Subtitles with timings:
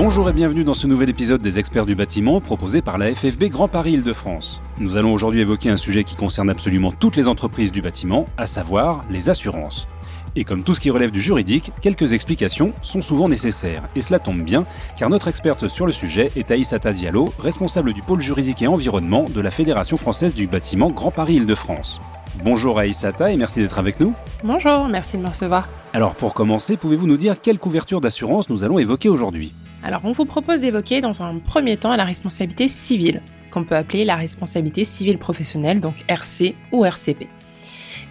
[0.00, 3.46] Bonjour et bienvenue dans ce nouvel épisode des experts du bâtiment proposé par la FFB
[3.46, 4.62] Grand Paris Île-de-France.
[4.78, 8.46] Nous allons aujourd'hui évoquer un sujet qui concerne absolument toutes les entreprises du bâtiment, à
[8.46, 9.88] savoir les assurances.
[10.36, 13.88] Et comme tout ce qui relève du juridique, quelques explications sont souvent nécessaires.
[13.96, 14.66] Et cela tombe bien,
[14.96, 19.26] car notre experte sur le sujet est Aïssata Diallo, responsable du pôle juridique et environnement
[19.28, 22.00] de la Fédération française du bâtiment Grand Paris Île-de-France.
[22.44, 24.14] Bonjour Aïssata et merci d'être avec nous.
[24.44, 25.66] Bonjour, merci de me recevoir.
[25.92, 29.52] Alors pour commencer, pouvez-vous nous dire quelle couverture d'assurance nous allons évoquer aujourd'hui?
[29.88, 34.04] Alors on vous propose d'évoquer dans un premier temps la responsabilité civile, qu'on peut appeler
[34.04, 37.26] la responsabilité civile professionnelle, donc RC ou RCP.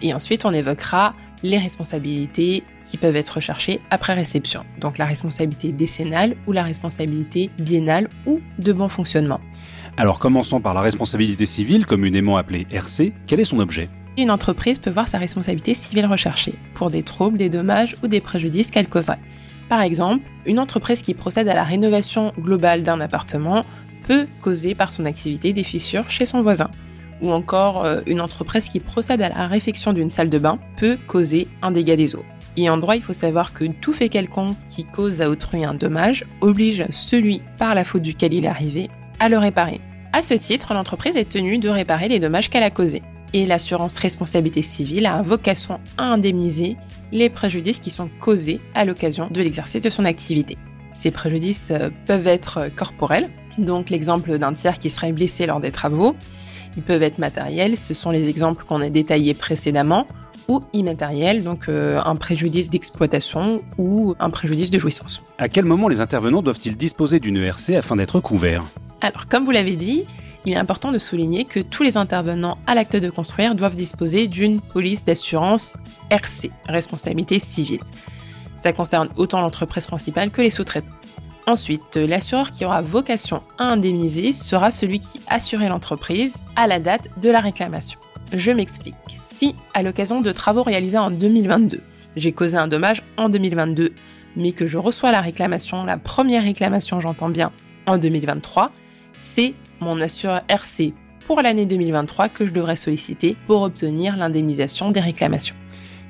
[0.02, 1.14] Et ensuite on évoquera
[1.44, 7.48] les responsabilités qui peuvent être recherchées après réception, donc la responsabilité décennale ou la responsabilité
[7.60, 9.38] biennale ou de bon fonctionnement.
[9.96, 13.12] Alors commençons par la responsabilité civile, communément appelée RC.
[13.28, 13.88] Quel est son objet?
[14.16, 18.20] Une entreprise peut voir sa responsabilité civile recherchée pour des troubles, des dommages ou des
[18.20, 19.20] préjudices qu'elle causerait.
[19.68, 23.62] Par exemple, une entreprise qui procède à la rénovation globale d'un appartement
[24.04, 26.70] peut causer par son activité des fissures chez son voisin
[27.20, 30.98] ou encore euh, une entreprise qui procède à la réfection d'une salle de bain peut
[31.06, 32.24] causer un dégât des eaux.
[32.56, 35.74] Et en droit, il faut savoir que tout fait quelconque qui cause à autrui un
[35.74, 38.88] dommage oblige celui par la faute duquel il est arrivé
[39.20, 39.80] à le réparer.
[40.12, 43.02] À ce titre, l'entreprise est tenue de réparer les dommages qu'elle a causés.
[43.34, 46.76] Et l'assurance responsabilité civile a vocation à indemniser
[47.12, 50.56] les préjudices qui sont causés à l'occasion de l'exercice de son activité.
[50.94, 55.70] Ces préjudices euh, peuvent être corporels, donc l'exemple d'un tiers qui serait blessé lors des
[55.70, 56.16] travaux,
[56.76, 60.06] ils peuvent être matériels, ce sont les exemples qu'on a détaillés précédemment,
[60.48, 65.22] ou immatériels, donc euh, un préjudice d'exploitation ou un préjudice de jouissance.
[65.36, 68.64] À quel moment les intervenants doivent-ils disposer d'une ERC afin d'être couverts?
[69.00, 70.04] Alors, comme vous l'avez dit,
[70.44, 74.28] il est important de souligner que tous les intervenants à l'acte de construire doivent disposer
[74.28, 75.76] d'une police d'assurance
[76.10, 77.80] RC, responsabilité civile.
[78.56, 80.88] Ça concerne autant l'entreprise principale que les sous-traitants.
[81.46, 87.08] Ensuite, l'assureur qui aura vocation à indemniser sera celui qui assurait l'entreprise à la date
[87.22, 87.98] de la réclamation.
[88.32, 88.94] Je m'explique.
[89.18, 91.80] Si, à l'occasion de travaux réalisés en 2022,
[92.16, 93.94] j'ai causé un dommage en 2022,
[94.36, 97.52] mais que je reçois la réclamation, la première réclamation, j'entends bien,
[97.86, 98.70] en 2023,
[99.18, 100.94] c'est mon assureur RC
[101.26, 105.54] pour l'année 2023 que je devrais solliciter pour obtenir l'indemnisation des réclamations.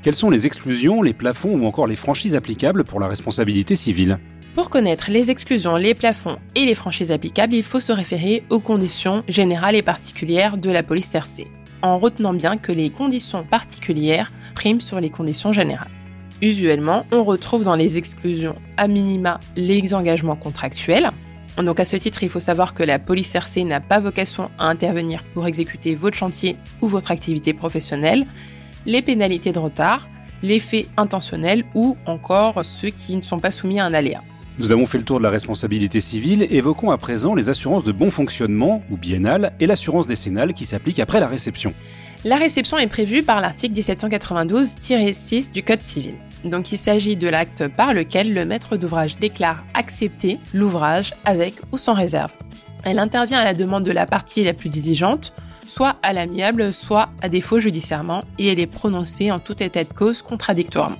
[0.01, 4.21] Quelles sont les exclusions, les plafonds ou encore les franchises applicables pour la responsabilité civile?
[4.55, 8.61] Pour connaître les exclusions, les plafonds et les franchises applicables, il faut se référer aux
[8.61, 11.49] conditions générales et particulières de la police RC,
[11.83, 15.91] en retenant bien que les conditions particulières priment sur les conditions générales.
[16.41, 21.11] Usuellement, on retrouve dans les exclusions à minima les engagements contractuels.
[21.63, 24.69] Donc à ce titre, il faut savoir que la police RC n'a pas vocation à
[24.69, 28.27] intervenir pour exécuter votre chantier ou votre activité professionnelle,
[28.87, 30.09] les pénalités de retard,
[30.43, 34.23] les faits intentionnels ou encore ceux qui ne sont pas soumis à un aléa.
[34.59, 37.93] Nous avons fait le tour de la responsabilité civile, évoquons à présent les assurances de
[37.93, 41.75] bon fonctionnement, ou biennale, et l'assurance décennale qui s'applique après la réception.
[42.25, 46.15] La réception est prévue par l'article 1792-6 du Code civil.
[46.45, 51.79] Donc il s'agit de l'acte par lequel le maître d'ouvrage déclare accepter l'ouvrage avec ou
[51.79, 52.33] sans réserve.
[52.83, 55.35] Elle intervient à la demande de la partie la plus diligente,
[55.67, 59.93] soit à l'amiable, soit à défaut judiciairement, et elle est prononcée en tout état de
[59.93, 60.99] cause contradictoirement.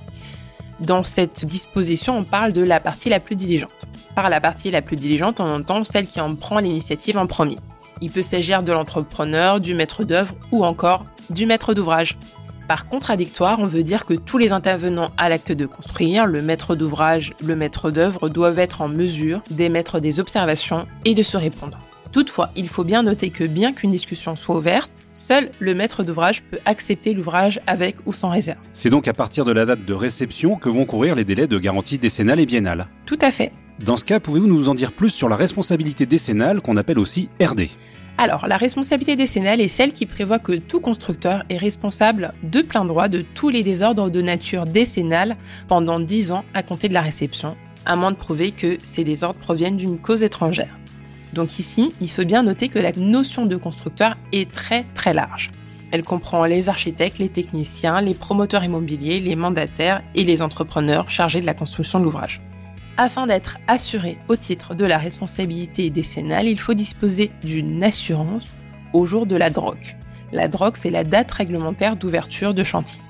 [0.79, 3.71] Dans cette disposition, on parle de la partie la plus diligente.
[4.15, 7.57] Par la partie la plus diligente, on entend celle qui en prend l'initiative en premier.
[8.01, 12.17] Il peut s'agir de l'entrepreneur, du maître d'œuvre ou encore du maître d'ouvrage.
[12.69, 16.75] Par contradictoire, on veut dire que tous les intervenants à l'acte de construire, le maître
[16.75, 21.77] d'ouvrage, le maître d'œuvre, doivent être en mesure d'émettre des observations et de se répondre.
[22.11, 26.41] Toutefois, il faut bien noter que bien qu'une discussion soit ouverte, seul le maître d'ouvrage
[26.43, 28.57] peut accepter l'ouvrage avec ou sans réserve.
[28.73, 31.59] C'est donc à partir de la date de réception que vont courir les délais de
[31.59, 32.87] garantie décennale et biennale.
[33.05, 33.51] Tout à fait.
[33.79, 37.29] Dans ce cas, pouvez-vous nous en dire plus sur la responsabilité décennale qu'on appelle aussi
[37.41, 37.67] RD
[38.21, 42.83] alors, la responsabilité décennale est celle qui prévoit que tout constructeur est responsable de plein
[42.83, 45.37] droit de tous les désordres de nature décennale
[45.69, 49.39] pendant 10 ans à compter de la réception, à moins de prouver que ces désordres
[49.39, 50.78] proviennent d'une cause étrangère.
[51.33, 55.51] Donc ici, il faut bien noter que la notion de constructeur est très très large.
[55.91, 61.41] Elle comprend les architectes, les techniciens, les promoteurs immobiliers, les mandataires et les entrepreneurs chargés
[61.41, 62.41] de la construction de l'ouvrage.
[62.97, 68.49] Afin d'être assuré au titre de la responsabilité décennale, il faut disposer d'une assurance
[68.93, 69.95] au jour de la DROC.
[70.31, 73.01] La DROC, c'est la date réglementaire d'ouverture de chantier.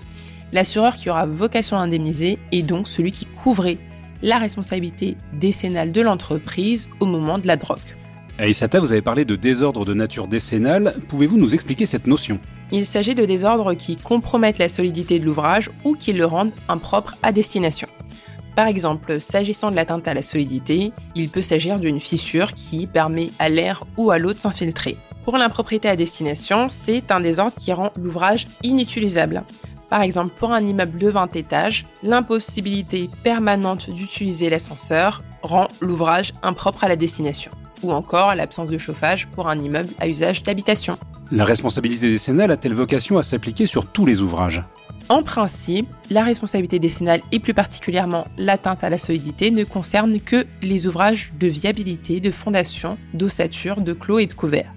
[0.53, 3.77] L'assureur qui aura vocation à indemniser est donc celui qui couvrait
[4.21, 7.79] la responsabilité décennale de l'entreprise au moment de la DROC.
[8.39, 10.95] Aïsata, vous avez parlé de désordre de nature décennale.
[11.09, 12.39] Pouvez-vous nous expliquer cette notion?
[12.71, 17.17] Il s'agit de désordres qui compromettent la solidité de l'ouvrage ou qui le rendent impropre
[17.21, 17.89] à destination.
[18.55, 23.31] Par exemple, s'agissant de l'atteinte à la solidité, il peut s'agir d'une fissure qui permet
[23.39, 24.97] à l'air ou à l'eau de s'infiltrer.
[25.25, 29.43] Pour l'impropriété à destination, c'est un désordre qui rend l'ouvrage inutilisable.
[29.89, 36.85] Par exemple, pour un immeuble de 20 étages, l'impossibilité permanente d'utiliser l'ascenseur rend l'ouvrage impropre
[36.85, 37.51] à la destination.
[37.83, 40.97] Ou encore l'absence de chauffage pour un immeuble à usage d'habitation.
[41.31, 44.63] La responsabilité décennale a-t-elle vocation à s'appliquer sur tous les ouvrages?
[45.09, 50.45] En principe, la responsabilité décennale et plus particulièrement l'atteinte à la solidité ne concerne que
[50.61, 54.71] les ouvrages de viabilité, de fondation, d'ossature, de clos et de couverts.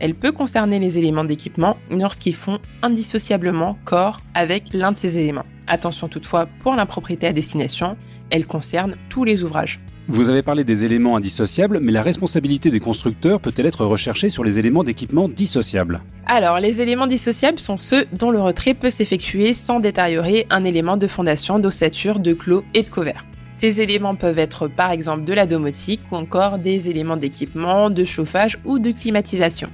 [0.00, 5.46] Elle peut concerner les éléments d'équipement lorsqu'ils font indissociablement corps avec l'un de ces éléments.
[5.66, 7.96] Attention toutefois, pour l'impropriété à destination,
[8.30, 9.80] elle concerne tous les ouvrages.
[10.10, 14.42] Vous avez parlé des éléments indissociables, mais la responsabilité des constructeurs peut-elle être recherchée sur
[14.42, 19.52] les éléments d'équipement dissociables Alors, les éléments dissociables sont ceux dont le retrait peut s'effectuer
[19.52, 23.26] sans détériorer un élément de fondation, d'ossature, de clos et de couvert.
[23.52, 28.04] Ces éléments peuvent être par exemple de la domotique ou encore des éléments d'équipement, de
[28.06, 29.68] chauffage ou de climatisation.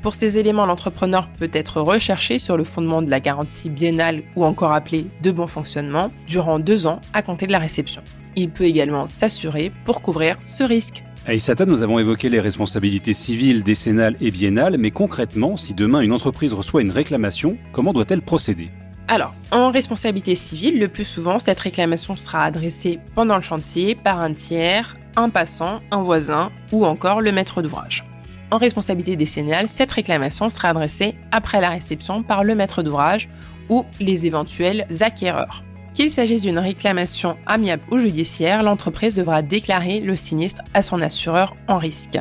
[0.00, 4.44] Pour ces éléments, l'entrepreneur peut être recherché sur le fondement de la garantie biennale ou
[4.44, 8.02] encore appelée de bon fonctionnement durant deux ans à compter de la réception.
[8.36, 11.02] Il peut également s'assurer pour couvrir ce risque.
[11.26, 16.00] À Isata, nous avons évoqué les responsabilités civiles, décennales et biennales, mais concrètement, si demain
[16.00, 18.70] une entreprise reçoit une réclamation, comment doit-elle procéder?
[19.08, 24.20] Alors, en responsabilité civile, le plus souvent, cette réclamation sera adressée pendant le chantier par
[24.20, 28.04] un tiers, un passant, un voisin ou encore le maître d'ouvrage
[28.52, 33.30] en responsabilité décennale, cette réclamation sera adressée après la réception par le maître d'ouvrage
[33.70, 35.64] ou les éventuels acquéreurs.
[35.94, 41.54] Qu'il s'agisse d'une réclamation amiable ou judiciaire, l'entreprise devra déclarer le sinistre à son assureur
[41.68, 42.18] en risque.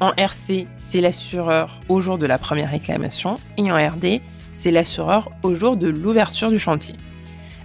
[0.00, 4.20] En RC, c'est l'assureur au jour de la première réclamation et en RD,
[4.52, 6.94] c'est l'assureur au jour de l'ouverture du chantier.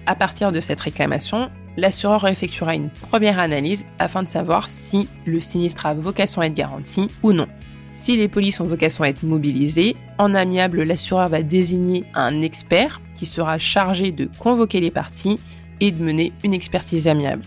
[0.07, 5.39] À partir de cette réclamation, l'assureur effectuera une première analyse afin de savoir si le
[5.39, 7.47] sinistre a vocation à être garanti ou non.
[7.91, 13.01] Si les polices ont vocation à être mobilisées, en amiable, l'assureur va désigner un expert
[13.15, 15.39] qui sera chargé de convoquer les parties
[15.79, 17.43] et de mener une expertise amiable.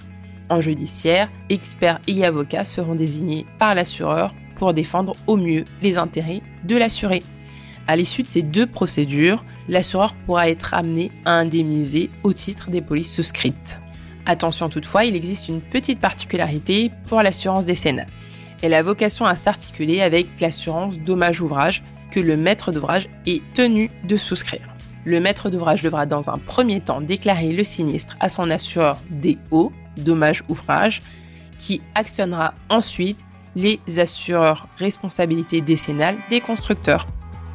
[0.50, 6.42] En judiciaire, experts et avocats seront désignés par l'assureur pour défendre au mieux les intérêts
[6.64, 7.22] de l'assuré.
[7.86, 12.80] À l'issue de ces deux procédures, l'assureur pourra être amené à indemniser au titre des
[12.80, 13.78] polices souscrites.
[14.26, 18.06] Attention toutefois, il existe une petite particularité pour l'assurance décennale
[18.62, 23.90] elle a vocation à s'articuler avec l'assurance dommage ouvrage que le maître d'ouvrage est tenu
[24.04, 24.72] de souscrire.
[25.04, 29.72] Le maître d'ouvrage devra dans un premier temps déclarer le sinistre à son assureur DO,
[29.96, 31.02] dommage ouvrage,
[31.58, 33.18] qui actionnera ensuite
[33.56, 37.06] les assureurs responsabilité décennale des constructeurs.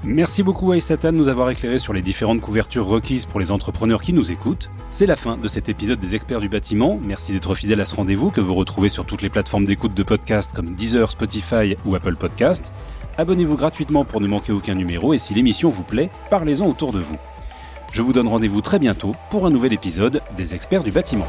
[0.04, 4.02] Merci beaucoup Aïsata de nous avoir éclairé sur les différentes couvertures requises pour les entrepreneurs
[4.02, 4.70] qui nous écoutent.
[4.90, 7.00] C'est la fin de cet épisode des experts du bâtiment.
[7.04, 10.04] Merci d'être fidèle à ce rendez-vous que vous retrouvez sur toutes les plateformes d'écoute de
[10.04, 12.72] podcasts comme Deezer, Spotify ou Apple Podcast.
[13.18, 17.00] Abonnez-vous gratuitement pour ne manquer aucun numéro et si l'émission vous plaît, parlez-en autour de
[17.00, 17.18] vous.
[17.92, 21.28] Je vous donne rendez-vous très bientôt pour un nouvel épisode des experts du bâtiment.